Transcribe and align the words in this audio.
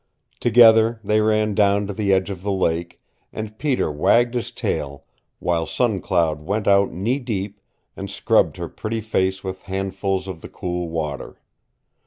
Together 0.39 0.99
they 1.03 1.21
ran 1.21 1.53
down 1.53 1.85
to 1.85 1.93
the 1.93 2.11
edge 2.11 2.31
of 2.31 2.41
the 2.41 2.51
lake, 2.51 2.99
and 3.31 3.59
Peter 3.59 3.91
wagged 3.91 4.33
his 4.33 4.51
tail 4.51 5.05
while 5.37 5.67
Sun 5.67 5.99
Cloud 5.99 6.41
went 6.41 6.67
out 6.67 6.91
knee 6.91 7.19
deep 7.19 7.61
and 7.95 8.09
scrubbed 8.09 8.57
her 8.57 8.67
pretty 8.67 8.99
face 8.99 9.43
with 9.43 9.61
handfuls 9.69 10.27
of 10.27 10.41
the 10.41 10.49
cool 10.49 10.89
water. 10.89 11.39